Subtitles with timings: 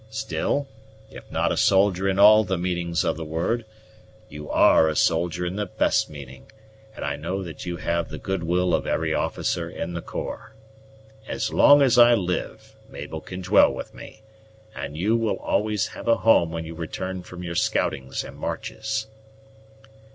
[0.09, 0.67] Still,
[1.11, 3.65] if not a soldier in all the meanings of the word,
[4.29, 6.51] you are a soldier in its best meaning,
[6.95, 10.53] and I know that you have the good will of every officer in the corps.
[11.27, 14.23] As long as I live, Mabel can dwell with me,
[14.73, 19.05] and you will always have a home when you return from your scoutings and marches."